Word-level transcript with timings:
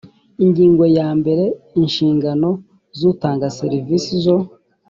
ingingo 0.43 0.83
yambere 0.97 1.43
inshingano 1.81 2.49
z 2.97 2.99
utanga 3.11 3.45
serivisi 3.59 4.11
zo 4.23 4.37